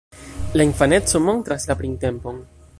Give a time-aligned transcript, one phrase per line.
[0.59, 2.45] La infaneco montras la printempon.